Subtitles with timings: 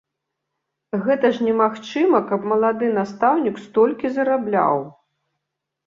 [1.05, 4.75] Гэта ж немагчыма, каб малады настаўнік столькі зарабляў!